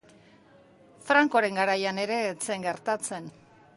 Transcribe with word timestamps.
Francoren 1.09 1.59
garaian 1.61 1.99
ere 2.05 2.17
ez 2.31 2.35
zen 2.49 2.67
gertatzen. 2.69 3.29